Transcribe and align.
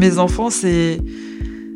mes 0.00 0.18
enfants, 0.18 0.50
c'est 0.50 0.98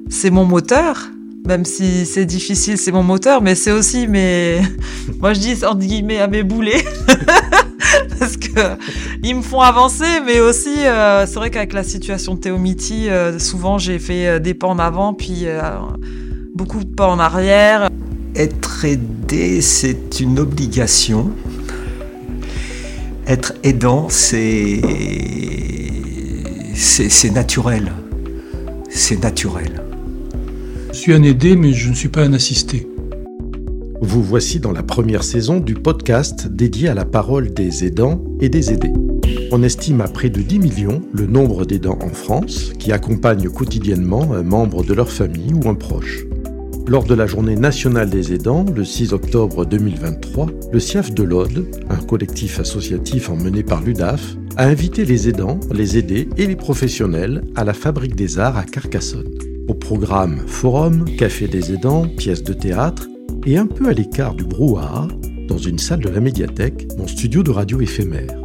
c'est 0.09 0.31
mon 0.31 0.45
moteur. 0.45 1.11
Même 1.47 1.67
si 1.67 2.07
c'est 2.07 2.25
difficile, 2.25 2.79
c'est 2.79 2.91
mon 2.91 3.03
moteur, 3.03 3.43
mais 3.43 3.55
c'est 3.55 3.71
aussi 3.71 4.09
mes, 4.09 4.63
moi 5.21 5.35
je 5.35 5.41
dis 5.41 5.65
entre 5.65 5.81
guillemets 5.81 6.19
à 6.19 6.27
mes 6.27 6.43
boulets, 6.43 6.83
parce 8.19 8.39
que 8.39 8.79
ils 9.23 9.37
me 9.37 9.43
font 9.43 9.61
avancer, 9.61 10.21
mais 10.25 10.41
aussi 10.41 10.75
euh, 10.87 11.27
c'est 11.27 11.35
vrai 11.35 11.51
qu'avec 11.51 11.75
la 11.75 11.85
situation 11.85 12.35
de 12.35 12.41
Théomiti, 12.41 13.11
euh, 13.11 13.39
souvent 13.39 13.77
j'ai 13.77 13.99
fait 13.99 14.27
euh, 14.27 14.39
des 14.39 14.55
pas 14.55 14.69
en 14.69 14.79
avant, 14.79 15.13
puis 15.13 15.45
beaucoup 16.55 16.83
de 16.83 16.95
pas 16.95 17.09
en 17.09 17.19
arrière. 17.19 17.91
Être 18.35 18.87
aidé, 18.87 19.61
c'est 19.61 20.21
une 20.21 20.39
obligation. 20.39 21.31
Être 23.27 23.53
aidant, 23.63 24.07
c'est 24.09 24.81
c'est 26.75 27.31
naturel. 27.31 27.93
C'est 28.97 29.25
naturel. 29.25 29.83
Je 30.93 30.97
suis 30.97 31.13
un 31.13 31.25
aidé, 31.25 31.57
mais 31.57 31.73
je 31.73 31.91
ne 31.91 31.95
suis 31.95 32.09
pas 32.09 32.23
un 32.23 32.33
assisté. 32.33 32.89
Vous 34.01 34.23
voici 34.23 34.61
dans 34.61 34.71
la 34.71 34.85
première 34.85 35.25
saison 35.25 35.59
du 35.59 35.75
podcast 35.75 36.47
dédié 36.47 36.89
à 36.89 36.95
la 36.95 37.05
parole 37.05 37.53
des 37.53 37.85
aidants 37.85 38.23
et 38.41 38.49
des 38.49 38.73
aidés. 38.73 38.93
On 39.51 39.65
estime 39.65 40.01
à 40.01 40.07
près 40.07 40.31
de 40.31 40.41
10 40.41 40.59
millions 40.61 41.03
le 41.13 41.27
nombre 41.27 41.67
d'aidants 41.67 41.99
en 42.03 42.11
France 42.11 42.73
qui 42.79 42.93
accompagnent 42.93 43.51
quotidiennement 43.51 44.33
un 44.33 44.45
membre 44.45 44.85
de 44.85 44.95
leur 44.95 45.11
famille 45.11 45.53
ou 45.53 45.69
un 45.69 45.75
proche. 45.75 46.25
Lors 46.87 47.05
de 47.05 47.15
la 47.15 47.27
journée 47.27 47.57
nationale 47.57 48.11
des 48.11 48.35
aidants, 48.35 48.67
le 48.77 48.85
6 48.85 49.15
octobre 49.15 49.65
2023, 49.65 50.49
le 50.71 50.79
CIAF 50.79 51.15
de 51.15 51.23
l'Aude, 51.23 51.65
un 51.89 51.97
collectif 51.97 52.61
associatif 52.61 53.31
emmené 53.31 53.63
par 53.63 53.83
l'UDAF, 53.83 54.37
a 54.59 54.67
invité 54.67 55.07
les 55.07 55.27
aidants, 55.31 55.59
les 55.73 55.97
aidés 55.97 56.29
et 56.37 56.47
les 56.47 56.57
professionnels 56.57 57.43
à 57.57 57.65
la 57.65 57.73
Fabrique 57.73 58.17
des 58.17 58.39
Arts 58.39 58.59
à 58.59 58.65
Carcassonne. 58.65 59.35
Au 59.67 59.73
programme 59.73 60.41
forum, 60.47 61.07
café 61.17 61.49
des 61.49 61.73
aidants, 61.73 62.07
pièces 62.07 62.45
de 62.45 62.53
théâtre 62.53 63.09
et 63.47 63.57
un 63.57 63.67
peu 63.67 63.89
à 63.89 63.95
l'écart 63.95 64.35
du 64.35 64.45
brouhaha, 64.45 65.09
dans 65.49 65.59
une 65.59 65.79
salle 65.79 66.01
de 66.01 66.11
la 66.11 66.21
médiathèque, 66.21 66.87
mon 66.99 67.07
studio 67.07 67.43
de 67.43 67.51
radio 67.51 67.81
éphémère. 67.81 68.39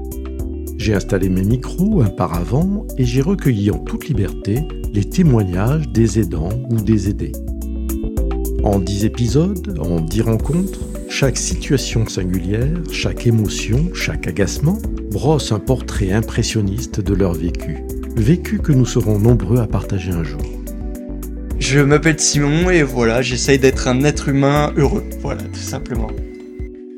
J'ai 0.78 0.94
installé 0.94 1.28
mes 1.28 1.44
micros 1.44 2.02
un 2.02 2.10
par 2.10 2.34
avant 2.36 2.88
et 2.98 3.04
j'ai 3.04 3.22
recueilli 3.22 3.70
en 3.70 3.80
toute 3.80 4.08
liberté 4.08 4.60
les 4.94 5.04
témoignages 5.04 5.90
des 5.90 6.20
aidants 6.20 6.58
ou 6.70 6.78
des 6.78 7.10
aidés. 7.10 7.34
En 8.64 8.80
dix 8.80 9.06
épisodes, 9.06 9.80
en 9.80 10.02
dix 10.02 10.22
rencontres, 10.22 10.82
chaque 11.10 11.38
situation 11.38 12.06
singulière, 12.08 12.78
chaque 12.92 13.26
émotion, 13.26 13.90
chaque 13.94 14.28
agacement 14.28 14.78
brosse 15.12 15.54
un 15.54 15.60
portrait 15.60 16.12
impressionniste 16.12 17.00
de 17.00 17.14
leur 17.14 17.34
vécu. 17.34 17.78
Vécu 18.18 18.60
que 18.60 18.74
nous 18.74 18.86
serons 18.86 19.18
nombreux 19.18 19.60
à 19.60 19.68
partager 19.68 20.12
un 20.12 20.24
jour. 20.24 20.42
Je 21.58 21.80
m'appelle 21.80 22.20
Simon 22.20 22.70
et 22.70 22.84
voilà, 22.84 23.22
j'essaye 23.22 23.60
d'être 23.60 23.88
un 23.88 24.04
être 24.04 24.28
humain 24.28 24.74
heureux. 24.76 25.04
Voilà, 25.22 25.44
tout 25.44 25.60
simplement. 25.60 26.10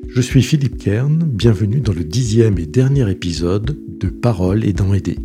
Je 0.07 0.21
suis 0.21 0.41
Philippe 0.41 0.77
Kern, 0.77 1.23
bienvenue 1.23 1.79
dans 1.79 1.93
le 1.93 2.03
dixième 2.03 2.57
et 2.57 2.65
dernier 2.65 3.09
épisode 3.09 3.77
de 3.87 4.07
Parole 4.07 4.65
aidant 4.65 4.93
aider. 4.93 5.17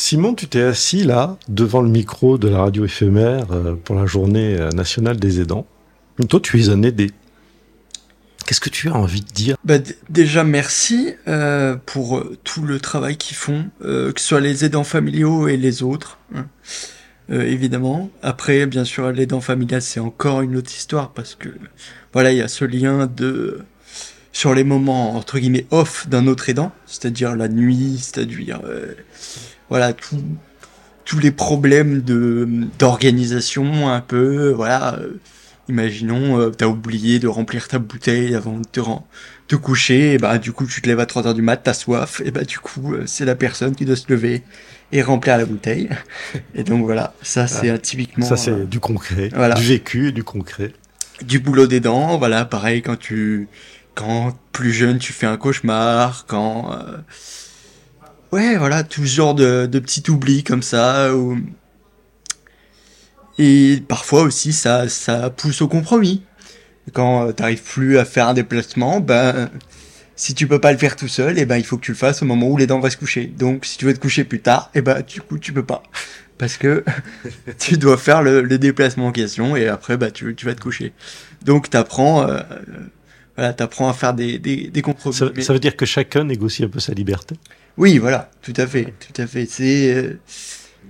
Simon, 0.00 0.32
tu 0.32 0.46
t'es 0.46 0.62
assis 0.62 1.02
là, 1.02 1.36
devant 1.48 1.82
le 1.82 1.88
micro 1.88 2.38
de 2.38 2.48
la 2.48 2.60
radio 2.60 2.84
éphémère 2.84 3.50
euh, 3.50 3.74
pour 3.74 3.96
la 3.96 4.06
journée 4.06 4.56
euh, 4.56 4.70
nationale 4.70 5.16
des 5.16 5.40
aidants. 5.40 5.66
toi, 6.28 6.38
tu 6.40 6.60
es 6.60 6.68
un 6.68 6.84
aidé. 6.84 7.10
Qu'est-ce 8.46 8.60
que 8.60 8.70
tu 8.70 8.88
as 8.88 8.94
envie 8.94 9.22
de 9.22 9.32
dire? 9.32 9.56
Bah, 9.64 9.78
Déjà, 10.08 10.44
merci 10.44 11.14
euh, 11.26 11.74
pour 11.84 12.24
tout 12.44 12.62
le 12.62 12.78
travail 12.78 13.16
qu'ils 13.16 13.36
font, 13.36 13.70
que 13.80 14.12
ce 14.16 14.24
soit 14.24 14.40
les 14.40 14.64
aidants 14.64 14.84
familiaux 14.84 15.48
et 15.48 15.56
les 15.56 15.82
autres, 15.82 16.18
hein. 16.32 16.46
évidemment. 17.28 18.08
Après, 18.22 18.66
bien 18.66 18.84
sûr, 18.84 19.10
l'aidant 19.10 19.40
familial, 19.40 19.82
c'est 19.82 20.00
encore 20.00 20.42
une 20.42 20.56
autre 20.56 20.70
histoire 20.70 21.10
parce 21.10 21.34
que, 21.34 21.48
voilà, 22.12 22.30
il 22.30 22.38
y 22.38 22.42
a 22.42 22.48
ce 22.48 22.64
lien 22.64 23.08
de 23.08 23.64
sur 24.38 24.54
les 24.54 24.62
moments 24.62 25.16
entre 25.16 25.38
guillemets 25.38 25.66
off 25.70 26.08
d'un 26.08 26.28
autre 26.28 26.48
aidant, 26.48 26.70
c'est-à-dire 26.86 27.34
la 27.34 27.48
nuit, 27.48 27.98
c'est-à-dire 28.00 28.60
voilà 29.68 29.92
tous 31.08 31.18
les 31.18 31.30
problèmes 31.30 32.02
de 32.02 32.46
d'organisation 32.78 33.88
un 33.88 34.00
peu 34.00 34.50
voilà 34.50 34.98
euh, 34.98 35.18
imaginons 35.70 36.38
euh, 36.38 36.50
t'as 36.50 36.66
oublié 36.66 37.18
de 37.18 37.28
remplir 37.28 37.66
ta 37.66 37.78
bouteille 37.78 38.34
avant 38.34 38.58
de 38.58 38.66
te, 38.70 38.80
te 39.48 39.56
coucher 39.56 40.12
et 40.12 40.18
bah 40.18 40.36
du 40.36 40.52
coup 40.52 40.66
tu 40.66 40.82
te 40.82 40.86
lèves 40.86 41.00
à 41.00 41.06
3 41.06 41.26
heures 41.26 41.34
du 41.34 41.40
mat 41.40 41.56
t'as 41.56 41.72
soif 41.72 42.20
et 42.24 42.30
bah 42.30 42.44
du 42.44 42.58
coup 42.58 42.92
euh, 42.92 43.04
c'est 43.06 43.24
la 43.24 43.34
personne 43.34 43.74
qui 43.74 43.86
doit 43.86 43.96
se 43.96 44.04
lever 44.08 44.42
et 44.92 45.02
remplir 45.02 45.38
la 45.38 45.46
bouteille. 45.46 45.88
Et 46.54 46.62
donc 46.62 46.84
voilà 46.84 47.14
ça 47.22 47.46
c'est 47.46 47.70
euh, 47.70 47.78
typiquement 47.78 48.26
ça 48.26 48.36
c'est 48.36 48.68
du 48.68 48.78
concret 48.78 49.30
du 49.56 49.62
vécu 49.62 50.08
et 50.08 50.12
du 50.12 50.24
concret. 50.24 50.72
Du 51.22 51.38
boulot 51.38 51.66
des 51.66 51.80
dents 51.80 52.18
voilà 52.18 52.44
pareil 52.44 52.82
quand 52.82 52.98
tu 52.98 53.48
quand 53.98 54.32
plus 54.52 54.72
jeune 54.72 54.98
tu 54.98 55.12
fais 55.12 55.26
un 55.26 55.36
cauchemar 55.36 56.24
quand 56.26 56.78
Ouais, 58.30 58.56
voilà, 58.56 58.84
tout 58.84 59.04
genre 59.04 59.34
de, 59.34 59.66
de 59.66 59.78
petits 59.78 60.08
oublis 60.10 60.44
comme 60.44 60.62
ça. 60.62 61.10
Et 63.38 63.82
parfois 63.86 64.22
aussi, 64.22 64.52
ça, 64.52 64.88
ça 64.88 65.30
pousse 65.30 65.62
au 65.62 65.68
compromis. 65.68 66.22
Quand 66.92 67.28
euh, 67.28 67.32
t'arrives 67.32 67.62
plus 67.62 67.98
à 67.98 68.04
faire 68.04 68.28
un 68.28 68.34
déplacement, 68.34 69.00
ben, 69.00 69.50
si 70.16 70.34
tu 70.34 70.46
peux 70.48 70.60
pas 70.60 70.72
le 70.72 70.78
faire 70.78 70.96
tout 70.96 71.08
seul, 71.08 71.38
et 71.38 71.42
eh 71.42 71.44
ben, 71.44 71.56
il 71.56 71.64
faut 71.64 71.76
que 71.76 71.84
tu 71.84 71.92
le 71.92 71.96
fasses 71.96 72.22
au 72.22 72.24
moment 72.24 72.48
où 72.48 72.56
les 72.56 72.66
dents 72.66 72.80
vont 72.80 72.90
se 72.90 72.96
coucher. 72.96 73.26
Donc, 73.26 73.64
si 73.64 73.78
tu 73.78 73.84
veux 73.84 73.94
te 73.94 74.00
coucher 74.00 74.24
plus 74.24 74.40
tard, 74.40 74.70
et 74.74 74.78
eh 74.78 74.82
ben, 74.82 75.02
du 75.02 75.20
coup, 75.20 75.38
tu 75.38 75.52
peux 75.52 75.64
pas. 75.64 75.82
Parce 76.38 76.56
que 76.56 76.84
tu 77.58 77.78
dois 77.78 77.98
faire 77.98 78.22
le, 78.22 78.58
déplacement 78.58 79.08
en 79.08 79.12
question, 79.12 79.54
et 79.56 79.68
après, 79.68 79.96
bah, 79.96 80.10
tu, 80.10 80.34
tu 80.34 80.46
vas 80.46 80.54
te 80.54 80.60
coucher. 80.60 80.92
Donc, 81.44 81.70
t'apprends, 81.70 82.28
euh, 82.28 82.40
voilà, 83.38 83.52
t'apprends 83.52 83.88
à 83.88 83.92
faire 83.92 84.14
des, 84.14 84.40
des, 84.40 84.66
des 84.66 84.82
compromis. 84.82 85.14
ça 85.14 85.52
veut 85.52 85.60
dire 85.60 85.76
que 85.76 85.86
chacun 85.86 86.24
négocie 86.24 86.64
un 86.64 86.68
peu 86.68 86.80
sa 86.80 86.92
liberté? 86.92 87.36
Oui, 87.76 87.98
voilà, 87.98 88.32
tout 88.42 88.52
à 88.56 88.66
fait, 88.66 88.92
tout 88.98 89.22
à 89.22 89.28
fait. 89.28 89.46
C'est 89.48 89.94
euh, 89.94 90.18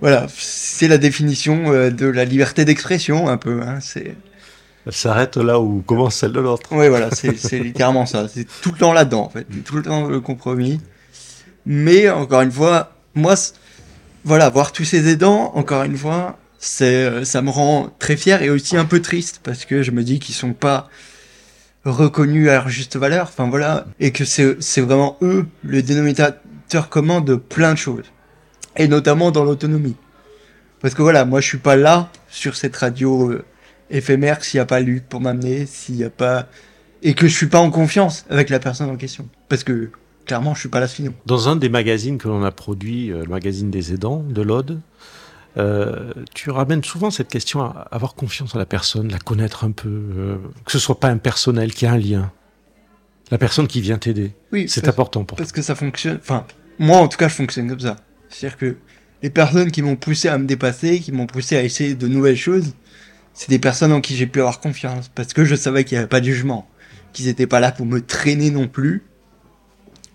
voilà, 0.00 0.26
c'est 0.34 0.88
la 0.88 0.96
définition 0.96 1.70
euh, 1.70 1.90
de 1.90 2.06
la 2.06 2.24
liberté 2.24 2.64
d'expression 2.64 3.28
un 3.28 3.36
peu. 3.36 3.60
Hein, 3.60 3.80
c'est. 3.82 4.16
Elle 4.86 4.92
s'arrête 4.94 5.36
là 5.36 5.60
où 5.60 5.82
commence 5.82 6.14
celle 6.14 6.32
de 6.32 6.40
l'autre. 6.40 6.70
Oui, 6.72 6.88
voilà, 6.88 7.10
c'est 7.10 7.58
littéralement 7.58 8.06
ça. 8.06 8.26
C'est 8.28 8.46
tout 8.62 8.72
le 8.72 8.78
temps 8.78 8.94
là-dedans, 8.94 9.24
en 9.24 9.28
fait, 9.28 9.46
tout 9.66 9.76
le 9.76 9.82
temps 9.82 10.08
le 10.08 10.20
compromis. 10.22 10.80
Mais 11.66 12.08
encore 12.08 12.40
une 12.40 12.50
fois, 12.50 12.94
moi, 13.14 13.34
voilà, 14.24 14.48
voir 14.48 14.72
tous 14.72 14.84
ces 14.84 15.06
aidants, 15.10 15.52
encore 15.54 15.82
une 15.82 15.98
fois, 15.98 16.38
c'est, 16.58 17.04
euh, 17.04 17.24
ça 17.24 17.42
me 17.42 17.50
rend 17.50 17.94
très 17.98 18.16
fier 18.16 18.40
et 18.40 18.48
aussi 18.48 18.78
un 18.78 18.86
peu 18.86 19.02
triste 19.02 19.40
parce 19.44 19.66
que 19.66 19.82
je 19.82 19.90
me 19.90 20.02
dis 20.02 20.18
qu'ils 20.18 20.34
sont 20.34 20.54
pas 20.54 20.88
reconnus 21.84 22.48
à 22.48 22.54
leur 22.54 22.68
juste 22.68 22.96
valeur. 22.96 23.28
Enfin 23.28 23.48
voilà, 23.48 23.86
et 24.00 24.12
que 24.12 24.24
c'est 24.24 24.80
vraiment 24.80 25.16
eux 25.22 25.46
le 25.62 25.82
dénominateur 25.82 26.88
commun 26.88 27.20
de 27.20 27.34
plein 27.34 27.72
de 27.72 27.78
choses. 27.78 28.04
Et 28.76 28.88
notamment 28.88 29.30
dans 29.30 29.44
l'autonomie. 29.44 29.96
Parce 30.80 30.94
que 30.94 31.02
voilà, 31.02 31.24
moi 31.24 31.40
je 31.40 31.46
suis 31.46 31.58
pas 31.58 31.76
là 31.76 32.10
sur 32.28 32.54
cette 32.56 32.76
radio 32.76 33.32
euh, 33.32 33.44
éphémère 33.90 34.44
s'il 34.44 34.58
n'y 34.58 34.62
a 34.62 34.66
pas 34.66 34.80
Luc 34.80 35.08
pour 35.08 35.20
m'amener, 35.20 35.66
s'il 35.66 35.96
n'y 35.96 36.04
a 36.04 36.10
pas. 36.10 36.46
Et 37.02 37.14
que 37.14 37.26
je 37.26 37.34
suis 37.34 37.46
pas 37.46 37.58
en 37.58 37.70
confiance 37.70 38.24
avec 38.30 38.50
la 38.50 38.60
personne 38.60 38.90
en 38.90 38.96
question. 38.96 39.28
Parce 39.48 39.64
que 39.64 39.90
clairement, 40.26 40.54
je 40.54 40.60
suis 40.60 40.68
pas 40.68 40.80
là 40.80 40.86
sinon. 40.86 41.12
Dans 41.26 41.48
un 41.48 41.56
des 41.56 41.68
magazines 41.68 42.18
que 42.18 42.28
l'on 42.28 42.44
a 42.44 42.52
produit, 42.52 43.10
euh, 43.10 43.22
le 43.22 43.28
magazine 43.28 43.70
des 43.70 43.92
aidants 43.92 44.22
de 44.22 44.42
l'Aude, 44.42 44.80
euh, 45.58 46.12
tu 46.34 46.50
ramènes 46.50 46.84
souvent 46.84 47.10
cette 47.10 47.28
question 47.28 47.60
à 47.60 47.88
avoir 47.90 48.14
confiance 48.14 48.54
en 48.54 48.58
la 48.58 48.66
personne, 48.66 49.08
la 49.08 49.18
connaître 49.18 49.64
un 49.64 49.72
peu, 49.72 50.38
que 50.64 50.72
ce 50.72 50.78
soit 50.78 51.00
pas 51.00 51.08
impersonnel, 51.08 51.72
qu'il 51.72 51.88
y 51.88 51.90
ait 51.90 51.94
un 51.94 51.98
lien. 51.98 52.32
La 53.30 53.38
personne 53.38 53.66
qui 53.66 53.80
vient 53.80 53.98
t'aider. 53.98 54.32
Oui, 54.52 54.68
c'est 54.68 54.88
important 54.88 55.24
pour 55.24 55.36
Parce 55.36 55.52
que 55.52 55.60
ça 55.60 55.74
fonctionne. 55.74 56.18
Enfin, 56.20 56.46
moi, 56.78 56.98
en 56.98 57.08
tout 57.08 57.18
cas, 57.18 57.28
je 57.28 57.34
fonctionne 57.34 57.68
comme 57.68 57.80
ça. 57.80 57.96
C'est-à-dire 58.28 58.56
que 58.56 58.76
les 59.22 59.30
personnes 59.30 59.70
qui 59.70 59.82
m'ont 59.82 59.96
poussé 59.96 60.28
à 60.28 60.38
me 60.38 60.46
dépasser, 60.46 61.00
qui 61.00 61.12
m'ont 61.12 61.26
poussé 61.26 61.56
à 61.56 61.62
essayer 61.62 61.94
de 61.94 62.08
nouvelles 62.08 62.36
choses, 62.36 62.74
c'est 63.34 63.50
des 63.50 63.58
personnes 63.58 63.92
en 63.92 64.00
qui 64.00 64.16
j'ai 64.16 64.26
pu 64.26 64.40
avoir 64.40 64.60
confiance. 64.60 65.10
Parce 65.14 65.32
que 65.32 65.44
je 65.44 65.56
savais 65.56 65.84
qu'il 65.84 65.96
n'y 65.96 66.00
avait 66.00 66.08
pas 66.08 66.20
de 66.20 66.26
jugement. 66.26 66.68
Qu'ils 67.12 67.26
n'étaient 67.26 67.46
pas 67.46 67.60
là 67.60 67.72
pour 67.72 67.84
me 67.84 68.00
traîner 68.00 68.50
non 68.50 68.68
plus. 68.68 69.02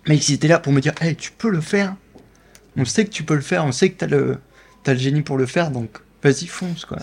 Mais 0.08 0.18
ils 0.18 0.34
étaient 0.34 0.48
là 0.48 0.60
pour 0.60 0.74
me 0.74 0.82
dire, 0.82 0.94
hey, 1.02 1.16
tu 1.16 1.32
peux 1.32 1.50
le 1.50 1.62
faire. 1.62 1.96
On 2.78 2.86
sait 2.86 3.06
que 3.06 3.12
tu 3.12 3.24
peux 3.24 3.36
le 3.36 3.42
faire, 3.42 3.66
on 3.66 3.72
sait 3.72 3.90
que 3.92 4.00
tu 4.00 4.06
as 4.06 4.08
le, 4.08 4.40
as 4.86 4.94
le 4.94 5.00
génie 5.00 5.22
pour 5.22 5.38
le 5.38 5.46
faire, 5.46 5.72
donc 5.72 6.00
vas-y, 6.22 6.48
fonce, 6.48 6.86
quoi. 6.86 6.98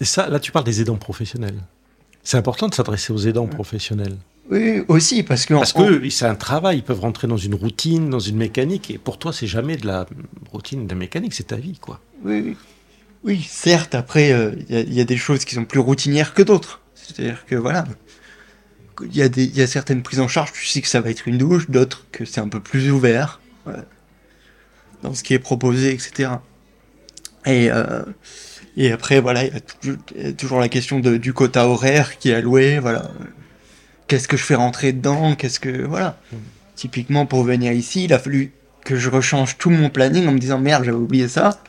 Et 0.00 0.04
ça, 0.04 0.28
là, 0.28 0.40
tu 0.40 0.52
parles 0.52 0.64
des 0.64 0.80
aidants 0.80 0.96
professionnels. 0.96 1.58
C'est 2.22 2.36
important 2.36 2.68
de 2.68 2.74
s'adresser 2.74 3.12
aux 3.12 3.18
aidants 3.18 3.46
professionnels. 3.46 4.16
Oui, 4.50 4.82
aussi, 4.88 5.22
parce 5.22 5.46
que... 5.46 5.54
Parce 5.54 5.72
que 5.72 6.08
c'est 6.10 6.26
un 6.26 6.34
travail, 6.34 6.78
ils 6.78 6.82
peuvent 6.82 7.00
rentrer 7.00 7.26
dans 7.26 7.36
une 7.36 7.54
routine, 7.54 8.10
dans 8.10 8.18
une 8.18 8.36
mécanique, 8.36 8.90
et 8.90 8.98
pour 8.98 9.18
toi, 9.18 9.32
c'est 9.32 9.46
jamais 9.46 9.76
de 9.76 9.86
la 9.86 10.06
routine, 10.52 10.86
de 10.86 10.92
la 10.92 10.98
mécanique, 10.98 11.34
c'est 11.34 11.48
ta 11.48 11.56
vie, 11.56 11.78
quoi. 11.78 12.00
Oui, 12.24 12.56
oui. 13.24 13.46
certes, 13.48 13.94
après, 13.94 14.32
euh, 14.32 14.52
il 14.68 14.92
y, 14.92 15.00
a 15.00 15.04
des 15.04 15.16
choses 15.16 15.44
qui 15.44 15.54
sont 15.54 15.64
plus 15.64 15.80
routinières 15.80 16.34
que 16.34 16.42
d'autres. 16.42 16.82
C'est-à-dire 16.94 17.46
que, 17.46 17.54
voilà, 17.54 17.84
il 19.02 19.16
y, 19.16 19.22
a 19.22 19.28
y 19.36 19.62
a 19.62 19.66
certaines 19.66 20.02
prises 20.02 20.20
en 20.20 20.28
charge, 20.28 20.52
tu 20.52 20.66
sais 20.66 20.82
que 20.82 20.88
ça 20.88 21.00
va 21.00 21.10
être 21.10 21.26
une 21.26 21.38
douche, 21.38 21.70
d'autres 21.70 22.06
que 22.12 22.24
c'est 22.24 22.40
un 22.40 22.48
peu 22.48 22.60
plus 22.60 22.90
ouvert, 22.90 23.40
dans 25.02 25.14
ce 25.14 25.22
qui 25.22 25.34
est 25.34 25.38
proposé, 25.38 25.92
etc. 25.92 26.32
Et, 27.46 27.70
euh, 27.70 28.02
et 28.76 28.92
après, 28.92 29.20
voilà, 29.20 29.44
il 29.44 29.52
y 30.16 30.28
a 30.28 30.32
toujours 30.32 30.60
la 30.60 30.68
question 30.68 31.00
de, 31.00 31.16
du 31.16 31.32
quota 31.32 31.68
horaire 31.68 32.18
qui 32.18 32.30
est 32.30 32.34
alloué, 32.34 32.78
voilà. 32.78 33.10
Qu'est-ce 34.06 34.28
que 34.28 34.36
je 34.36 34.44
fais 34.44 34.54
rentrer 34.54 34.92
dedans? 34.92 35.34
Qu'est-ce 35.34 35.60
que. 35.60 35.82
Voilà. 35.84 36.18
Typiquement, 36.76 37.26
pour 37.26 37.44
venir 37.44 37.72
ici, 37.72 38.04
il 38.04 38.12
a 38.12 38.18
fallu 38.18 38.52
que 38.84 38.96
je 38.96 39.08
rechange 39.08 39.56
tout 39.56 39.70
mon 39.70 39.88
planning 39.88 40.26
en 40.26 40.32
me 40.32 40.38
disant 40.38 40.58
merde, 40.58 40.84
j'avais 40.84 40.96
oublié 40.96 41.28
ça. 41.28 41.62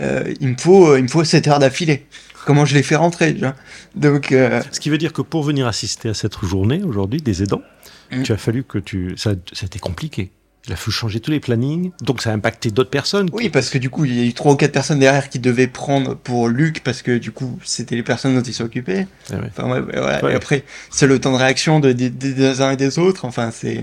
Euh, 0.00 0.32
il, 0.40 0.48
me 0.48 0.56
faut, 0.56 0.96
il 0.96 1.02
me 1.04 1.08
faut 1.08 1.24
7 1.24 1.46
heures 1.48 1.58
d'affilée. 1.58 2.06
Comment 2.46 2.64
je 2.64 2.74
les 2.74 2.82
fais 2.82 2.96
rentrer 2.96 3.32
déjà 3.32 3.54
Donc, 3.94 4.32
euh, 4.32 4.60
Ce 4.72 4.80
qui 4.80 4.90
veut 4.90 4.98
dire 4.98 5.12
que 5.12 5.22
pour 5.22 5.42
venir 5.42 5.66
assister 5.66 6.08
à 6.08 6.14
cette 6.14 6.42
journée 6.44 6.82
aujourd'hui 6.82 7.20
des 7.20 7.42
aidants, 7.42 7.62
Mm. 8.10 8.22
tu 8.22 8.32
as 8.32 8.36
fallu 8.36 8.64
que 8.64 8.78
tu. 8.78 9.14
Ça, 9.16 9.32
ça 9.52 9.64
a 9.64 9.66
été 9.66 9.78
compliqué. 9.78 10.30
Il 10.68 10.72
a 10.74 10.76
fallu 10.76 10.92
changer 10.92 11.18
tous 11.20 11.30
les 11.30 11.40
plannings, 11.40 11.92
donc 12.02 12.20
ça 12.20 12.30
a 12.30 12.34
impacté 12.34 12.70
d'autres 12.70 12.90
personnes. 12.90 13.30
oui, 13.32 13.48
parce 13.48 13.70
que 13.70 13.78
du 13.78 13.88
coup, 13.88 14.04
il 14.04 14.14
y 14.14 14.20
a 14.20 14.24
eu 14.24 14.34
trois 14.34 14.52
ou 14.52 14.56
quatre 14.56 14.72
personnes 14.72 14.98
derrière 14.98 15.30
qui 15.30 15.38
devaient 15.38 15.66
prendre 15.66 16.14
pour 16.14 16.48
Luc, 16.48 16.84
parce 16.84 17.00
que 17.02 17.16
du 17.16 17.32
coup, 17.32 17.58
c'était 17.64 17.96
les 17.96 18.02
personnes 18.02 18.34
dont 18.34 18.42
il 18.42 18.52
s'occupait. 18.52 19.06
Ah 19.32 19.36
ouais. 19.36 19.46
Enfin, 19.48 19.70
ouais, 19.70 19.80
voilà. 19.80 20.22
Ouais. 20.22 20.32
Et 20.32 20.36
après, 20.36 20.64
c'est 20.90 21.06
le 21.06 21.18
temps 21.18 21.32
de 21.32 21.38
réaction 21.38 21.80
de, 21.80 21.92
des- 21.92 22.60
uns 22.60 22.72
et 22.72 22.76
des 22.76 22.98
autres. 22.98 23.24
Enfin, 23.24 23.50
c'est, 23.50 23.82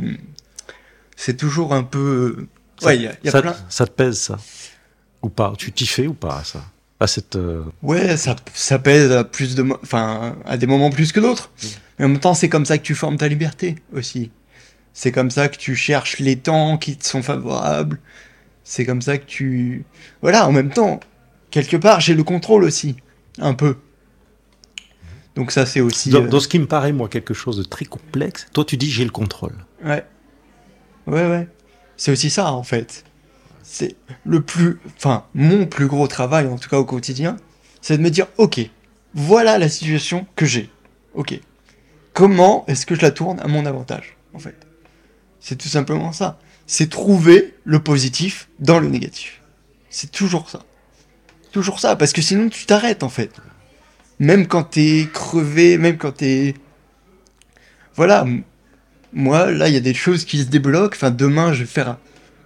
c'est 1.15 1.37
toujours 1.37 1.73
un 1.73 1.83
peu. 1.83 2.47
Ça- 2.79 2.93
y 2.93 3.07
a, 3.07 3.13
y 3.23 3.27
a 3.29 3.31
ça, 3.31 3.41
plein. 3.41 3.55
ça 3.69 3.85
te 3.87 3.91
pèse, 3.91 4.19
ça? 4.19 4.37
Ou 5.23 5.29
pas? 5.29 5.53
Tu 5.57 5.71
t'y 5.71 5.87
fais 5.87 6.07
ou 6.07 6.13
pas, 6.13 6.43
ça? 6.43 6.63
À 6.99 7.07
cette. 7.07 7.35
euh, 7.35 7.63
Ouais, 7.81 8.15
ça, 8.17 8.35
ça 8.53 8.79
pèse 8.79 9.11
à 9.11 9.23
plus 9.23 9.55
de, 9.55 9.65
enfin, 9.83 10.35
à 10.45 10.55
des 10.57 10.67
moments 10.67 10.89
plus 10.91 11.11
que 11.11 11.19
d'autres. 11.19 11.49
Mais 11.97 12.05
en 12.05 12.09
même 12.09 12.19
temps, 12.19 12.33
c'est 12.35 12.49
comme 12.49 12.65
ça 12.65 12.77
que 12.77 12.83
tu 12.83 12.93
formes 12.95 13.17
ta 13.17 13.27
liberté 13.27 13.75
aussi. 13.93 14.29
C'est 14.95 15.11
comme 15.11 15.29
ça 15.29 15.49
que 15.49 15.57
tu 15.57 15.75
cherches 15.75 16.19
les 16.19 16.37
temps 16.37 16.77
qui 16.77 16.95
te 16.95 17.05
sont 17.05 17.21
favorables. 17.21 17.99
C'est 18.63 18.85
comme 18.85 19.01
ça 19.01 19.17
que 19.17 19.25
tu, 19.25 19.83
voilà, 20.21 20.47
en 20.47 20.53
même 20.53 20.69
temps, 20.71 21.01
quelque 21.51 21.75
part, 21.75 21.99
j'ai 21.99 22.13
le 22.13 22.23
contrôle 22.23 22.63
aussi, 22.63 22.95
un 23.37 23.53
peu. 23.53 23.75
Donc 25.35 25.51
ça, 25.51 25.65
c'est 25.65 25.81
aussi. 25.81 26.11
Dans, 26.11 26.23
euh, 26.23 26.27
dans 26.29 26.39
ce 26.39 26.47
qui 26.47 26.59
me 26.59 26.65
paraît, 26.65 26.93
moi, 26.93 27.09
quelque 27.09 27.33
chose 27.33 27.57
de 27.57 27.63
très 27.63 27.83
complexe, 27.83 28.47
toi, 28.53 28.63
tu 28.63 28.77
dis 28.77 28.89
j'ai 28.89 29.03
le 29.03 29.11
contrôle. 29.11 29.53
Ouais. 29.83 30.05
Ouais, 31.07 31.29
ouais. 31.29 31.49
C'est 31.97 32.11
aussi 32.13 32.29
ça, 32.29 32.53
en 32.53 32.63
fait. 32.63 33.03
C'est 33.63 33.97
le 34.23 34.41
plus. 34.41 34.79
Enfin, 34.95 35.25
mon 35.33 35.65
plus 35.65 35.87
gros 35.87 36.07
travail, 36.07 36.47
en 36.47 36.57
tout 36.57 36.69
cas 36.69 36.77
au 36.77 36.85
quotidien, 36.85 37.35
c'est 37.81 37.97
de 37.97 38.01
me 38.01 38.09
dire 38.09 38.27
ok, 38.37 38.61
voilà 39.13 39.57
la 39.57 39.67
situation 39.67 40.25
que 40.37 40.45
j'ai. 40.45 40.69
Ok. 41.15 41.37
Comment 42.13 42.63
est-ce 42.67 42.85
que 42.85 42.95
je 42.95 43.01
la 43.01 43.11
tourne 43.11 43.41
à 43.41 43.47
mon 43.49 43.65
avantage, 43.65 44.15
en 44.33 44.39
fait? 44.39 44.55
C'est 45.47 45.57
tout 45.57 45.69
simplement 45.69 46.11
ça. 46.11 46.39
C'est 46.65 46.89
trouver 46.89 47.53
le 47.65 47.77
positif 47.77 48.49
dans 48.57 48.79
le 48.79 48.87
négatif. 48.87 49.41
C'est 49.91 50.11
toujours 50.11 50.49
ça. 50.49 50.63
Toujours 51.51 51.79
ça, 51.79 51.95
parce 51.95 52.13
que 52.13 52.21
sinon 52.23 52.49
tu 52.49 52.65
t'arrêtes, 52.65 53.03
en 53.03 53.09
fait. 53.09 53.29
Même 54.17 54.47
quand 54.47 54.63
t'es 54.63 55.07
crevé, 55.13 55.77
même 55.77 55.97
quand 55.97 56.13
t'es. 56.13 56.55
Voilà, 57.95 58.25
moi, 59.13 59.51
là, 59.51 59.67
il 59.67 59.75
y 59.75 59.77
a 59.77 59.81
des 59.81 59.93
choses 59.93 60.25
qui 60.25 60.39
se 60.39 60.45
débloquent. 60.45 60.95
Enfin, 60.95 61.11
demain, 61.11 61.53
je 61.53 61.59
vais 61.59 61.69
faire, 61.69 61.99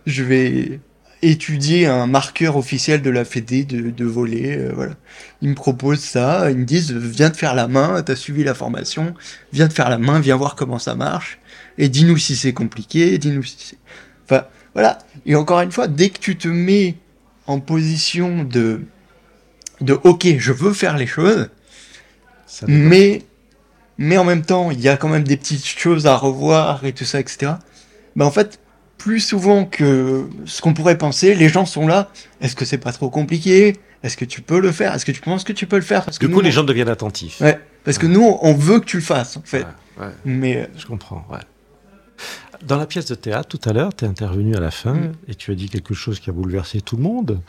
je 0.05 0.21
vais 0.21 0.81
étudier 1.21 1.87
un 1.87 2.05
marqueur 2.05 2.57
officiel 2.57 3.01
de 3.01 3.09
la 3.09 3.23
Fédé 3.23 3.63
de, 3.63 4.05
voler. 4.05 4.57
euh, 4.57 4.71
voilà. 4.75 4.95
Ils 5.41 5.47
me 5.47 5.55
proposent 5.55 6.03
ça. 6.03 6.51
Ils 6.51 6.57
me 6.57 6.65
disent, 6.65 6.91
viens 6.91 7.29
de 7.29 7.37
faire 7.37 7.55
la 7.55 7.69
main. 7.69 8.03
T'as 8.03 8.17
suivi 8.17 8.43
la 8.43 8.53
formation. 8.53 9.13
Viens 9.53 9.67
de 9.67 9.73
faire 9.73 9.89
la 9.89 9.97
main. 9.97 10.19
Viens 10.19 10.35
voir 10.35 10.57
comment 10.57 10.79
ça 10.79 10.95
marche. 10.95 11.39
Et 11.79 11.89
dis-nous 11.89 12.17
si 12.17 12.35
c'est 12.35 12.53
compliqué. 12.53 13.17
Dis-nous 13.17 13.41
si 13.41 13.55
c'est. 13.57 13.77
Enfin, 14.25 14.45
voilà. 14.75 14.99
Et 15.25 15.35
encore 15.35 15.61
une 15.61 15.71
fois, 15.71 15.87
dès 15.87 16.09
que 16.09 16.19
tu 16.19 16.37
te 16.37 16.47
mets 16.47 16.95
en 17.47 17.59
position 17.59 18.43
de, 18.43 18.81
de, 19.81 19.93
ok, 20.03 20.27
je 20.37 20.51
veux 20.51 20.73
faire 20.73 20.97
les 20.97 21.07
choses, 21.07 21.49
Ça 22.45 22.65
mais, 22.69 23.23
mais 23.97 24.17
en 24.17 24.23
même 24.25 24.43
temps, 24.43 24.69
il 24.69 24.79
y 24.81 24.89
a 24.89 24.97
quand 24.97 25.09
même 25.09 25.23
des 25.23 25.37
petites 25.37 25.65
choses 25.65 26.05
à 26.05 26.15
revoir 26.15 26.85
et 26.85 26.93
tout 26.93 27.05
ça, 27.05 27.19
etc. 27.19 27.53
Ben 28.15 28.25
en 28.25 28.31
fait, 28.31 28.59
plus 28.97 29.21
souvent 29.21 29.65
que 29.65 30.27
ce 30.45 30.61
qu'on 30.61 30.73
pourrait 30.73 30.97
penser, 30.97 31.33
les 31.33 31.49
gens 31.49 31.65
sont 31.65 31.87
là. 31.87 32.11
Est-ce 32.41 32.55
que 32.55 32.65
c'est 32.65 32.77
pas 32.77 32.91
trop 32.91 33.09
compliqué? 33.09 33.77
Est-ce 34.03 34.17
que 34.17 34.25
tu 34.25 34.41
peux 34.41 34.59
le 34.59 34.71
faire? 34.71 34.93
Est-ce 34.93 35.05
que 35.05 35.11
tu 35.11 35.21
penses 35.21 35.43
que 35.43 35.53
tu 35.53 35.65
peux 35.65 35.77
le 35.77 35.81
faire? 35.81 36.05
Parce 36.05 36.19
que 36.19 36.25
Du 36.25 36.31
coup, 36.31 36.39
nous, 36.39 36.45
les 36.45 36.51
gens 36.51 36.63
deviennent 36.63 36.89
attentifs. 36.89 37.41
Ouais, 37.41 37.59
parce 37.83 37.97
que 37.97 38.05
nous, 38.05 38.37
on 38.41 38.53
veut 38.53 38.79
que 38.79 38.85
tu 38.85 38.97
le 38.97 39.03
fasses, 39.03 39.37
en 39.37 39.41
fait. 39.43 39.65
Ouais, 39.97 40.05
ouais. 40.05 40.11
Mais 40.25 40.57
euh, 40.57 40.65
Je 40.77 40.85
comprends, 40.85 41.25
ouais. 41.31 41.39
Dans 42.65 42.77
la 42.77 42.85
pièce 42.85 43.05
de 43.05 43.15
théâtre, 43.15 43.47
tout 43.57 43.69
à 43.69 43.73
l'heure, 43.73 43.95
tu 43.95 44.05
es 44.05 44.07
intervenu 44.07 44.55
à 44.55 44.59
la 44.59 44.71
fin 44.71 44.93
Mm. 44.93 45.11
et 45.27 45.35
tu 45.35 45.51
as 45.51 45.55
dit 45.55 45.69
quelque 45.69 45.93
chose 45.93 46.19
qui 46.19 46.29
a 46.29 46.33
bouleversé 46.33 46.81
tout 46.81 46.97
le 46.97 47.03
monde. 47.03 47.41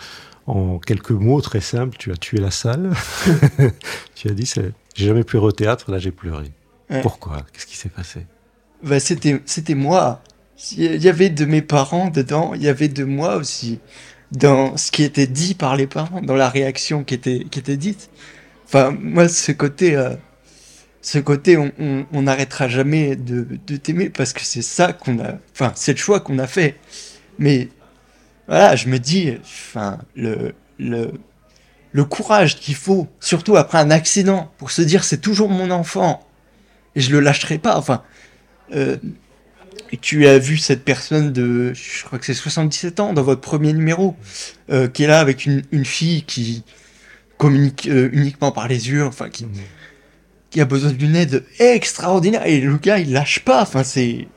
En 0.47 0.79
quelques 0.79 1.11
mots 1.11 1.41
très 1.41 1.61
simples, 1.61 1.97
tu 1.99 2.11
as 2.13 2.17
tué 2.17 2.39
la 2.39 2.51
salle. 2.51 2.91
tu 4.15 4.29
as 4.29 4.33
dit, 4.33 4.51
j'ai 4.95 5.07
jamais 5.07 5.25
pleuré 5.25 5.47
au 5.47 5.53
théâtre, 5.53 5.91
là 5.91 5.99
j'ai 5.99 6.11
pleuré. 6.13 6.51
Ouais. 6.89 7.03
Pourquoi? 7.03 7.45
Qu'est-ce 7.53 7.67
qui 7.67 7.77
s'est 7.77 7.89
passé? 7.89 8.27
Bah, 8.83 8.99
c'était, 9.01 9.41
c'était 9.47 9.75
moi. 9.75 10.23
Il 10.77 11.03
y 11.03 11.09
avait 11.09 11.31
de 11.31 11.45
mes 11.45 11.63
parents 11.63 12.09
dedans, 12.09 12.53
il 12.55 12.63
y 12.63 12.69
avait 12.69 12.89
de 12.89 13.05
moi 13.05 13.37
aussi. 13.37 13.81
Dans 14.33 14.77
ce 14.77 14.91
qui 14.91 15.03
était 15.03 15.27
dit 15.27 15.55
par 15.55 15.75
les 15.77 15.87
parents, 15.87 16.21
dans 16.21 16.37
la 16.37 16.49
réaction 16.49 17.03
qui 17.03 17.15
était, 17.15 17.45
qui 17.51 17.59
était 17.59 17.77
dite. 17.77 18.11
Enfin, 18.67 18.97
moi, 19.01 19.29
ce 19.29 19.53
côté, 19.53 19.97
euh, 19.97 20.15
ce 21.03 21.19
côté, 21.19 21.57
on, 21.57 22.23
n'arrêtera 22.23 22.69
jamais 22.69 23.17
de, 23.17 23.45
t'aimer 23.77 24.11
parce 24.11 24.33
que 24.33 24.43
c'est 24.43 24.63
ça 24.63 24.93
qu'on 24.93 25.19
a, 25.19 25.39
enfin, 25.53 25.73
c'est 25.75 25.93
le 25.93 25.99
choix 25.99 26.21
qu'on 26.21 26.39
a 26.39 26.47
fait. 26.47 26.77
Mais, 27.39 27.69
voilà, 28.47 28.77
je 28.77 28.89
me 28.89 28.99
dis, 28.99 29.35
enfin, 29.41 29.99
le, 30.15 30.55
le, 30.79 32.05
courage 32.05 32.57
qu'il 32.57 32.75
faut, 32.75 33.09
surtout 33.19 33.57
après 33.57 33.79
un 33.79 33.91
accident, 33.91 34.53
pour 34.59 34.71
se 34.71 34.83
dire 34.83 35.05
c'est 35.05 35.21
toujours 35.21 35.49
mon 35.49 35.71
enfant 35.71 36.27
et 36.95 37.01
je 37.01 37.13
le 37.13 37.21
lâcherai 37.21 37.59
pas. 37.59 37.79
Enfin, 37.79 38.03
euh, 38.75 38.97
tu 40.03 40.27
as 40.27 40.39
vu 40.39 40.59
cette 40.59 40.85
personne 40.85 41.33
de, 41.33 41.73
je 41.73 42.05
crois 42.05 42.19
que 42.19 42.27
c'est 42.27 42.35
77 42.35 43.01
ans 43.01 43.13
dans 43.15 43.23
votre 43.23 43.41
premier 43.41 43.73
numéro, 43.73 44.17
euh, 44.71 44.87
qui 44.87 45.05
est 45.05 45.07
là 45.07 45.21
avec 45.21 45.47
une, 45.47 45.63
une 45.73 45.85
fille 45.87 46.25
qui 46.25 46.63
communique 47.39 47.89
euh, 47.89 48.11
uniquement 48.13 48.53
par 48.53 48.69
les 48.69 48.91
yeux, 48.91 49.05
enfin 49.05 49.31
qui, 49.31 49.47
qui 50.51 50.61
a 50.61 50.65
besoin 50.65 50.91
d'une 50.93 51.15
aide 51.17 51.45
extraordinaire 51.59 52.45
et 52.47 52.61
le 52.61 52.77
gars 52.77 52.99
il 52.99 53.13
lâche 53.13 53.41
pas. 53.41 53.63
Enfin 53.63 53.85
c'est 53.85 54.29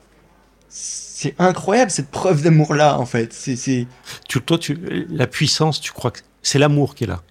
c'est 0.68 1.34
incroyable 1.38 1.90
cette 1.90 2.10
preuve 2.10 2.42
d'amour 2.42 2.74
là 2.74 2.98
en 2.98 3.06
fait. 3.06 3.32
C'est 3.32 3.56
c'est 3.56 3.86
tu, 4.28 4.40
Toi, 4.40 4.58
tu, 4.58 4.78
la 5.10 5.26
puissance, 5.26 5.80
tu 5.80 5.92
crois 5.92 6.10
que 6.10 6.20
c'est 6.42 6.58
l'amour 6.58 6.94
qui 6.94 7.04
est 7.04 7.06
là 7.06 7.22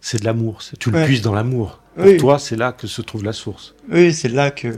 C'est 0.00 0.20
de 0.20 0.24
l'amour. 0.24 0.60
Tu 0.78 0.90
le 0.90 0.98
Ouais. 0.98 1.04
puisses 1.04 1.22
dans 1.22 1.34
l'amour. 1.34 1.80
Pour 1.96 2.04
Oui. 2.06 2.16
toi, 2.16 2.38
c'est 2.38 2.56
là 2.56 2.72
que 2.72 2.86
se 2.86 3.02
trouve 3.02 3.24
la 3.24 3.32
source. 3.32 3.74
Oui, 3.90 4.12
c'est 4.14 4.28
là 4.28 4.50
que 4.50 4.68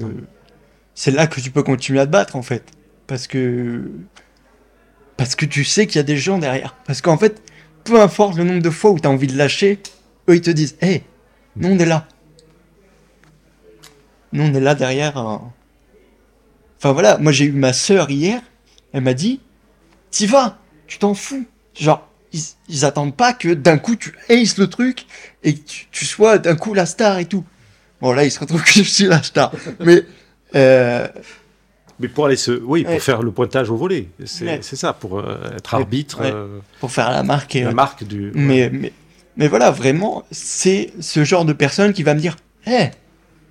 c'est 0.95 1.11
là 1.11 1.27
que 1.27 1.41
tu 1.41 1.51
peux 1.51 1.63
continuer 1.63 2.01
à 2.01 2.07
te 2.07 2.11
battre 2.11 2.37
en 2.37 2.43
fait, 2.43 2.65
parce 3.07 3.27
que 3.27 3.83
parce 5.17 5.35
que 5.35 5.45
tu 5.47 5.65
sais 5.65 5.87
qu'il 5.87 5.97
y 5.97 6.01
a 6.01 6.03
des 6.05 6.17
gens 6.17 6.39
derrière. 6.39 6.75
Parce 6.87 7.01
qu'en 7.03 7.19
fait, 7.19 7.43
peu 7.85 8.01
importe 8.01 8.37
le 8.37 8.45
nombre 8.45 8.63
de 8.63 8.71
fois 8.71 8.91
où 8.91 8.99
tu 8.99 9.07
as 9.07 9.11
envie 9.11 9.27
de 9.27 9.37
lâcher, 9.37 9.79
eux 10.29 10.35
ils 10.37 10.41
te 10.41 10.51
disent 10.51 10.77
"Hey, 10.81 11.03
nous 11.57 11.69
on 11.69 11.79
est 11.79 11.87
là. 11.87 12.09
Nous 14.33 14.43
on 14.45 14.55
est 14.55 14.61
là 14.61 14.75
derrière." 14.75 15.17
un- 15.19 15.53
Enfin 16.79 16.93
voilà, 16.93 17.19
moi 17.19 17.33
j'ai 17.33 17.45
eu 17.47 17.53
ma 17.53 17.73
sœur 17.73 18.11
hier, 18.11 18.41
elle 18.93 19.03
m'a 19.03 19.15
dit 19.15 19.41
"T'y 20.11 20.27
vas, 20.27 20.59
tu 20.87 20.99
t'en 20.99 21.15
fous." 21.15 21.45
Genre 21.79 22.07
ils, 22.33 22.41
ils 22.69 22.85
attendent 22.85 23.17
pas 23.17 23.33
que 23.33 23.49
d'un 23.55 23.77
coup 23.79 23.97
tu 23.97 24.15
aces 24.29 24.57
le 24.59 24.69
truc 24.69 25.07
et 25.43 25.55
que 25.55 25.61
tu, 25.67 25.87
tu 25.91 26.05
sois 26.05 26.39
d'un 26.39 26.55
coup 26.57 26.75
la 26.75 26.87
star 26.87 27.19
et 27.19 27.25
tout. 27.27 27.45
Bon 28.01 28.13
là, 28.13 28.25
il 28.25 28.31
se 28.31 28.41
retrouve 28.41 28.63
que 28.65 28.71
je 28.73 28.83
suis 28.83 29.05
la 29.05 29.23
star. 29.23 29.53
Mais 29.81 30.03
euh, 30.55 31.07
Mais 31.99 32.09
pour 32.09 32.25
aller 32.27 32.37
se, 32.37 32.53
oui, 32.53 32.83
pour 32.85 32.95
Ouais. 32.95 32.99
faire 32.99 33.23
le 33.23 33.31
pointage 33.31 33.69
au 33.69 33.77
volet, 33.77 34.09
c'est 34.25 34.47
Ouais. 34.47 34.61
ça, 34.63 34.95
pour 34.95 35.19
euh, 35.19 35.37
être 35.57 35.75
arbitre, 35.75 36.21
Ouais. 36.23 36.31
euh, 36.33 36.59
pour 36.81 36.91
faire 36.91 37.11
la 37.11 37.23
marque 37.23 37.57
et 37.57 37.63
la 37.65 37.73
marque 37.73 38.05
du. 38.05 38.33
Mais, 38.35 38.71
mais, 38.73 38.93
mais 39.37 39.49
voilà, 39.49 39.71
vraiment, 39.71 40.25
c'est 40.31 40.93
ce 41.01 41.25
genre 41.25 41.45
de 41.45 41.53
personne 41.53 41.93
qui 41.93 42.03
va 42.03 42.15
me 42.15 42.21
dire 42.21 42.37
Hé, 42.67 42.91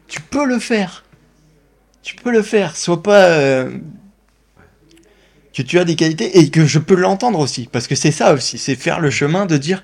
tu 0.09 0.21
peux 0.21 0.45
le 0.45 0.59
faire. 0.59 1.05
Tu 2.03 2.15
peux 2.15 2.31
le 2.31 2.41
faire. 2.41 2.75
Sois 2.75 3.01
pas. 3.01 3.25
euh, 3.27 3.77
que 5.53 5.61
tu 5.61 5.79
as 5.79 5.83
des 5.83 5.95
qualités 5.95 6.39
et 6.39 6.49
que 6.49 6.65
je 6.65 6.79
peux 6.79 6.95
l'entendre 6.95 7.39
aussi. 7.39 7.67
Parce 7.71 7.87
que 7.87 7.95
c'est 7.95 8.11
ça 8.11 8.33
aussi. 8.33 8.57
C'est 8.57 8.75
faire 8.75 8.99
le 8.99 9.09
chemin 9.09 9.45
de 9.45 9.57
dire 9.57 9.83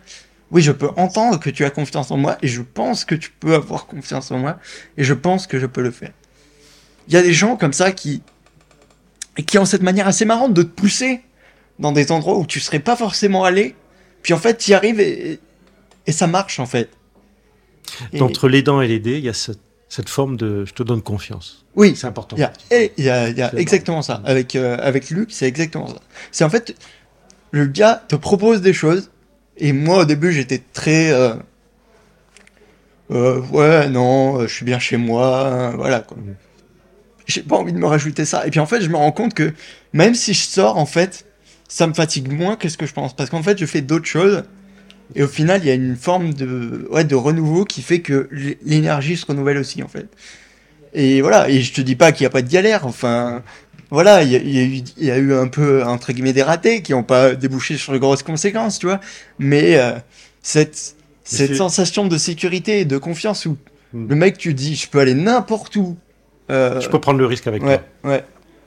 Oui, 0.51 0.61
je 0.61 0.71
peux 0.71 0.89
entendre 0.95 1.39
que 1.39 1.49
tu 1.49 1.65
as 1.65 1.69
confiance 1.69 2.11
en 2.11 2.17
moi 2.17 2.37
et 2.41 2.47
je 2.47 2.61
pense 2.61 3.03
que 3.05 3.15
tu 3.15 3.31
peux 3.31 3.55
avoir 3.55 3.85
confiance 3.87 4.31
en 4.31 4.37
moi 4.39 4.57
et 4.97 5.03
je 5.03 5.13
pense 5.13 5.47
que 5.47 5.59
je 5.59 5.65
peux 5.65 5.81
le 5.81 5.91
faire. 5.91 6.11
Il 7.07 7.13
y 7.13 7.17
a 7.17 7.21
des 7.21 7.33
gens 7.33 7.55
comme 7.57 7.73
ça 7.73 7.91
qui. 7.91 8.21
qui 9.45 9.57
ont 9.57 9.65
cette 9.65 9.81
manière 9.81 10.07
assez 10.07 10.25
marrante 10.25 10.53
de 10.53 10.63
te 10.63 10.69
pousser 10.69 11.21
dans 11.77 11.91
des 11.91 12.11
endroits 12.11 12.37
où 12.37 12.45
tu 12.45 12.59
serais 12.59 12.79
pas 12.79 12.95
forcément 12.95 13.43
allé. 13.43 13.75
Puis 14.21 14.33
en 14.33 14.39
fait, 14.39 14.57
tu 14.57 14.71
y 14.71 14.73
arrives 14.73 14.99
et, 14.99 15.39
ça 16.07 16.27
marche 16.27 16.59
en 16.59 16.65
fait. 16.65 16.89
Entre 18.19 18.47
les 18.47 18.61
dents 18.61 18.81
et 18.81 18.87
les 18.87 18.99
dés, 18.99 19.17
il 19.17 19.25
y 19.25 19.29
a 19.29 19.33
cette, 19.33 19.59
cette 19.89 20.09
forme 20.09 20.37
de 20.37 20.65
je 20.65 20.73
te 20.73 20.83
donne 20.83 21.01
confiance. 21.01 21.65
oui, 21.75 21.95
C'est 21.95 22.07
important. 22.07 22.35
il 22.37 22.41
y 22.41 22.43
a, 22.43 22.53
y 22.97 23.09
a, 23.09 23.29
y 23.29 23.41
a 23.41 23.53
exactement 23.57 24.01
ça. 24.01 24.21
Avec, 24.25 24.55
euh, 24.55 24.77
avec 24.81 25.09
Luc, 25.09 25.31
c'est 25.31 25.47
exactement 25.47 25.87
ça. 25.87 26.01
C'est 26.31 26.43
en 26.43 26.49
fait, 26.49 26.75
le 27.51 27.65
gars 27.67 28.03
te 28.07 28.15
propose 28.15 28.61
des 28.61 28.73
choses 28.73 29.11
Et 29.57 29.73
moi, 29.73 29.99
au 30.01 30.05
début, 30.05 30.31
j'étais 30.33 30.61
très. 30.73 31.11
euh, 31.11 31.35
euh, 33.11 33.39
ouais, 33.51 33.87
non, 33.89 34.41
je 34.41 34.47
suis 34.53 34.65
bien 34.65 34.79
chez 34.79 34.97
moi, 34.97 35.45
euh, 35.45 35.71
voilà 35.75 35.99
quoi. 35.99 36.17
Mhm. 36.17 36.35
J'ai 37.27 37.43
pas 37.43 37.55
envie 37.57 37.73
de 37.73 37.77
me 37.79 37.87
rajouter 37.87 38.25
ça. 38.25 38.45
Et 38.47 38.51
puis 38.51 38.59
en 38.59 38.65
fait, 38.67 38.81
je 38.81 38.89
me 38.89 38.97
rends 38.97 39.11
compte 39.11 39.33
que 39.33 39.53
même 39.93 40.15
si 40.15 40.33
je 40.33 40.43
sors, 40.47 40.77
en 40.77 40.85
fait, 40.85 41.25
ça 41.67 41.87
me 41.87 41.93
fatigue 41.93 42.31
moins 42.31 42.55
que 42.55 42.69
ce 42.69 42.77
que 42.77 42.85
je 42.85 42.93
pense. 42.93 43.15
Parce 43.15 43.29
qu'en 43.29 43.41
fait, 43.43 43.57
je 43.57 43.65
fais 43.65 43.81
d'autres 43.81 44.05
choses. 44.05 44.43
Et 45.13 45.23
au 45.23 45.27
final, 45.27 45.61
il 45.63 45.67
y 45.67 45.71
a 45.71 45.75
une 45.75 45.95
forme 45.95 46.33
de, 46.33 46.87
ouais, 46.89 47.03
de 47.03 47.15
renouveau 47.15 47.63
qui 47.65 47.81
fait 47.81 47.99
que 48.01 48.27
l'énergie 48.65 49.15
se 49.17 49.25
renouvelle 49.25 49.57
aussi, 49.59 49.83
en 49.83 49.87
fait. 49.87 50.07
Et 50.93 51.21
voilà, 51.21 51.49
et 51.49 51.61
je 51.61 51.73
te 51.73 51.81
dis 51.81 51.95
pas 51.95 52.11
qu'il 52.11 52.23
n'y 52.23 52.27
a 52.27 52.31
pas 52.31 52.41
de 52.41 52.49
galère, 52.51 52.87
enfin, 52.87 53.43
voilà, 53.91 54.23
il 54.23 54.31
y, 54.31 54.35
a- 54.35 54.39
y 54.39 54.57
eu- 54.77 54.83
il 54.97 55.05
y 55.05 55.11
a 55.11 55.17
eu 55.17 55.33
un 55.33 55.47
peu, 55.47 55.83
entre 55.83 56.11
guillemets, 56.11 56.33
des 56.33 56.41
ratés 56.43 56.81
qui 56.81 56.93
n'ont 56.93 57.03
pas 57.03 57.35
débouché 57.35 57.77
sur 57.77 57.93
de 57.93 57.97
grosses 57.97 58.23
conséquences, 58.23 58.79
tu 58.79 58.87
vois. 58.87 58.99
Mais 59.37 59.77
euh, 59.77 59.91
cette, 60.41 60.95
cette 61.23 61.55
sensation 61.55 62.07
de 62.07 62.17
sécurité 62.17 62.79
et 62.81 62.85
de 62.85 62.97
confiance 62.97 63.45
où 63.45 63.57
Mm. 63.93 64.07
le 64.09 64.15
mec, 64.15 64.37
tu 64.37 64.53
dis, 64.53 64.75
je 64.75 64.89
peux 64.89 64.99
aller 64.99 65.13
n'importe 65.13 65.75
où. 65.75 65.95
euh, 66.49 66.81
Je 66.81 66.89
peux 66.89 66.99
prendre 66.99 67.19
le 67.19 67.25
risque 67.27 67.47
avec 67.47 67.63
Ouais, 67.63 67.77
toi. 68.01 68.11
ouais. 68.11 68.23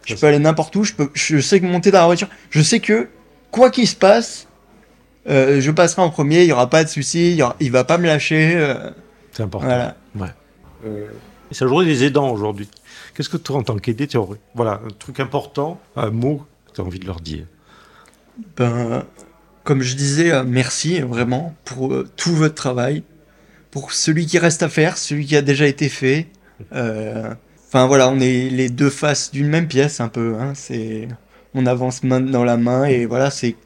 Je 0.06 0.14
peux 0.14 0.26
aller 0.26 0.38
n'importe 0.38 0.74
où, 0.76 0.84
je, 0.84 0.94
peux, 0.94 1.10
je 1.12 1.38
sais 1.38 1.60
que 1.60 1.66
monter 1.66 1.90
dans 1.90 1.98
la 2.00 2.06
voiture, 2.06 2.28
je 2.50 2.62
sais 2.62 2.80
que 2.80 3.08
quoi 3.50 3.70
qu'il 3.70 3.86
se 3.86 3.96
passe, 3.96 4.46
euh, 5.28 5.60
je 5.60 5.70
passerai 5.70 6.02
en 6.02 6.10
premier, 6.10 6.42
il 6.42 6.46
n'y 6.46 6.52
aura 6.52 6.70
pas 6.70 6.84
de 6.84 6.88
souci, 6.88 7.30
il, 7.32 7.36
y 7.36 7.42
aura- 7.42 7.56
il 7.60 7.70
va 7.70 7.84
pas 7.84 7.98
me 7.98 8.06
lâcher. 8.06 8.52
euh, 8.56 8.90
C'est 9.32 9.42
important. 9.42 9.92
voilà. 10.14 10.34
C'est 11.50 11.64
la 11.64 11.68
journée 11.68 11.86
des 11.86 12.04
aidants 12.04 12.30
aujourd'hui. 12.30 12.68
Qu'est-ce 13.14 13.28
que 13.28 13.36
toi, 13.36 13.56
en 13.56 13.62
tant 13.62 13.76
qu'aidé, 13.76 14.06
tu 14.06 14.16
aurais 14.16 14.38
Voilà, 14.54 14.80
un 14.84 14.90
truc 14.98 15.18
important, 15.20 15.80
un 15.96 16.10
mot 16.10 16.46
que 16.68 16.72
tu 16.74 16.80
as 16.80 16.84
envie 16.84 16.98
de 16.98 17.06
leur 17.06 17.20
dire? 17.20 17.44
Ben, 18.56 19.04
comme 19.64 19.82
je 19.82 19.96
disais, 19.96 20.30
euh, 20.30 20.44
merci 20.46 21.00
vraiment 21.00 21.54
pour 21.64 21.92
euh, 21.92 22.08
tout 22.16 22.34
votre 22.34 22.54
travail, 22.54 23.02
pour 23.70 23.92
celui 23.92 24.26
qui 24.26 24.38
reste 24.38 24.62
à 24.62 24.68
faire, 24.68 24.96
celui 24.98 25.26
qui 25.26 25.36
a 25.36 25.42
déjà 25.42 25.66
été 25.66 25.88
fait. 25.88 26.28
Euh, 26.74 27.34
Enfin 27.70 27.86
voilà, 27.86 28.08
on 28.08 28.18
est 28.18 28.48
les 28.48 28.70
deux 28.70 28.88
faces 28.88 29.30
d'une 29.30 29.46
même 29.48 29.68
pièce 29.68 30.00
un 30.00 30.08
peu. 30.08 30.36
Hein, 30.40 30.52
c'est, 30.54 31.06
on 31.52 31.66
avance 31.66 32.02
main 32.02 32.18
dans 32.18 32.42
la 32.42 32.56
main 32.56 32.86
et 32.86 33.04
voilà, 33.04 33.30
c'est 33.30 33.56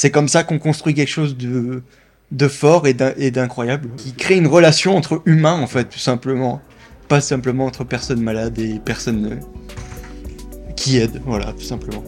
c'est 0.00 0.12
comme 0.12 0.28
ça 0.28 0.44
qu'on 0.44 0.60
construit 0.60 0.94
quelque 0.94 1.08
chose 1.10 1.36
de 1.36 1.82
de 2.30 2.46
fort 2.46 2.86
et 2.86 2.94
d'in- 2.94 3.14
et 3.16 3.30
d'incroyable, 3.32 3.88
qui 3.96 4.12
crée 4.12 4.36
une 4.36 4.46
relation 4.46 4.94
entre 4.96 5.22
humains 5.24 5.58
en 5.60 5.66
fait, 5.66 5.86
tout 5.86 5.98
simplement, 5.98 6.60
pas 7.08 7.20
simplement 7.20 7.64
entre 7.66 7.82
personnes 7.84 8.20
malades 8.22 8.58
et 8.60 8.78
personnes 8.78 9.26
euh, 9.32 10.72
qui 10.76 10.98
aident, 10.98 11.20
voilà, 11.26 11.52
tout 11.52 11.64
simplement. 11.64 12.04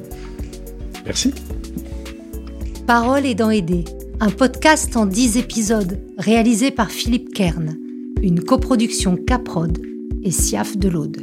Merci. 1.04 1.32
Parole 2.87 3.26
aidant 3.26 3.50
aidé, 3.50 3.85
un 4.20 4.30
podcast 4.30 4.97
en 4.97 5.06
10 5.06 5.37
épisodes 5.38 5.99
réalisé 6.18 6.70
par 6.70 6.90
Philippe 6.90 7.32
Kern, 7.35 7.76
une 8.23 8.44
coproduction 8.44 9.16
Caprod 9.16 9.78
et 10.23 10.30
Siaf 10.30 10.76
de 10.76 10.88
l'Aude. 10.88 11.23